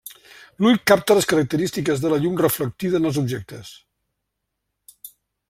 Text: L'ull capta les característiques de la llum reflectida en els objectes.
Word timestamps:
L'ull 0.63 0.77
capta 0.91 1.17
les 1.19 1.27
característiques 1.33 2.01
de 2.05 2.11
la 2.15 2.19
llum 2.23 2.39
reflectida 2.45 3.03
en 3.03 3.11
els 3.11 3.21
objectes. 3.25 3.71